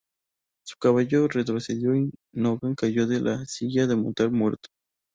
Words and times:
Su 0.65 0.79
caballo 0.79 1.27
retrocedió 1.27 1.95
y 1.95 2.09
Nolan 2.33 2.73
cayó 2.73 3.05
de 3.05 3.21
la 3.21 3.45
silla 3.45 3.85
de 3.85 3.95
montar 3.95 4.31
muerto. 4.31 4.69